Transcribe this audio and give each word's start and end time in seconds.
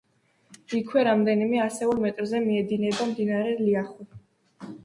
იქვე, 0.77 1.03
რამდენიმე 1.07 1.59
ასეულ 1.65 2.01
მეტრზე 2.05 2.41
მიედინება 2.47 3.09
მდინარე 3.13 3.55
ლიახვი. 3.63 4.09